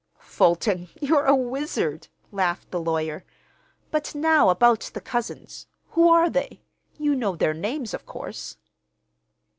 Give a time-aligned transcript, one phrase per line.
[0.17, 3.23] "Fulton, you're a wizard," laughed the lawyer.
[3.91, 5.67] "But now about the cousins.
[5.89, 6.63] Who are they?
[6.97, 8.57] You know their names, of course."